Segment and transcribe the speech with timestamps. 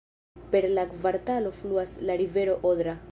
[0.55, 3.01] Per la kvartalo fluas la rivero Odra.